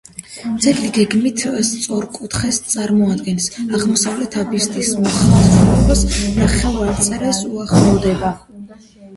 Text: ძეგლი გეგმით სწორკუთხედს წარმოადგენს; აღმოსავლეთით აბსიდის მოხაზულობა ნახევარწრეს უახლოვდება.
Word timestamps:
ძეგლი 0.63 0.87
გეგმით 0.93 1.43
სწორკუთხედს 1.67 2.59
წარმოადგენს; 2.71 3.49
აღმოსავლეთით 3.79 4.39
აბსიდის 4.45 4.89
მოხაზულობა 5.03 5.99
ნახევარწრეს 6.41 7.47
უახლოვდება. 7.53 8.35